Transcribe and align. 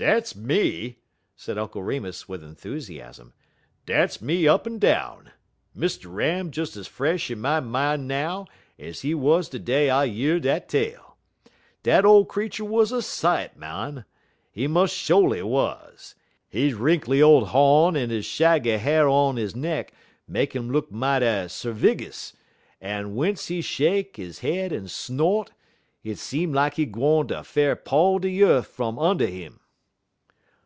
"Dat's 0.00 0.34
me!" 0.34 0.96
said 1.36 1.58
Uncle 1.58 1.82
Remus 1.82 2.26
with 2.26 2.42
enthusiasm; 2.42 3.34
"dat's 3.84 4.22
me 4.22 4.48
up 4.48 4.66
en 4.66 4.78
down. 4.78 5.30
Mr. 5.76 6.06
Ram 6.08 6.48
des 6.48 6.74
ez 6.78 6.86
fresh 6.86 7.30
in 7.30 7.38
my 7.38 7.60
min' 7.60 8.06
now 8.06 8.46
ez 8.78 9.02
he 9.02 9.12
wuz 9.14 9.42
de 9.50 9.58
day 9.58 9.90
I 9.90 10.04
year 10.04 10.40
de 10.40 10.58
tale. 10.58 11.18
Dat 11.82 12.06
ole 12.06 12.24
creetur 12.24 12.64
wuz 12.64 12.86
a 12.92 13.02
sight, 13.02 13.58
mon. 13.58 14.06
He 14.50 14.66
mos' 14.66 14.90
sho'ly 14.90 15.42
wuz. 15.42 16.14
He 16.48 16.72
wrinkly 16.72 17.20
ole 17.20 17.44
hawn 17.44 17.94
en 17.94 18.08
de 18.08 18.22
shaggy 18.22 18.78
ha'r 18.78 19.06
on 19.06 19.36
he 19.36 19.46
neck 19.54 19.92
make 20.26 20.56
'im 20.56 20.70
look 20.72 20.90
mighty 20.90 21.46
servigous, 21.50 22.32
en 22.80 23.10
w'ence 23.14 23.48
he 23.48 23.60
shake 23.60 24.16
he 24.16 24.32
head 24.32 24.72
en 24.72 24.88
snort, 24.88 25.50
hit 26.00 26.16
seem 26.16 26.54
lak 26.54 26.76
he 26.76 26.86
gwine 26.86 27.28
ter 27.28 27.42
fair 27.42 27.76
paw 27.76 28.18
de 28.18 28.30
yeth 28.30 28.64
fum 28.66 28.98
und' 28.98 29.20
'im. 29.20 29.58